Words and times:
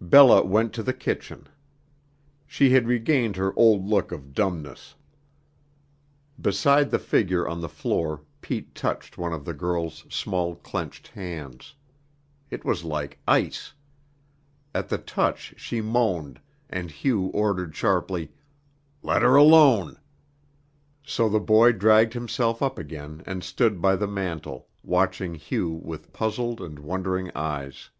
Bella 0.00 0.42
went 0.42 0.72
to 0.72 0.82
the 0.82 0.92
kitchen. 0.92 1.46
She 2.44 2.70
had 2.70 2.88
regained 2.88 3.36
her 3.36 3.56
old 3.56 3.86
look 3.86 4.10
of 4.10 4.34
dumbness. 4.34 4.96
Beside 6.40 6.90
the 6.90 6.98
figure 6.98 7.46
on 7.46 7.60
the 7.60 7.68
floor 7.68 8.24
Pete 8.40 8.74
touched 8.74 9.16
one 9.16 9.32
of 9.32 9.44
the 9.44 9.54
girl's 9.54 10.04
small 10.10 10.56
clenched 10.56 11.06
hands. 11.06 11.76
It 12.50 12.64
was 12.64 12.82
like 12.82 13.20
ice. 13.28 13.74
At 14.74 14.88
the 14.88 14.98
touch 14.98 15.54
she 15.56 15.80
moaned, 15.80 16.40
and 16.68 16.90
Hugh 16.90 17.26
ordered 17.26 17.76
sharply: 17.76 18.32
"Let 19.04 19.22
her 19.22 19.36
alone." 19.36 20.00
So 21.04 21.28
the 21.28 21.38
boy 21.38 21.70
dragged 21.70 22.12
himself 22.14 22.60
up 22.60 22.76
again 22.76 23.22
and 23.24 23.44
stood 23.44 23.80
by 23.80 23.94
the 23.94 24.08
mantel, 24.08 24.66
watching 24.82 25.36
Hugh 25.36 25.70
with 25.70 26.12
puzzled 26.12 26.60
and 26.60 26.80
wondering 26.80 27.30
eyes. 27.36 27.90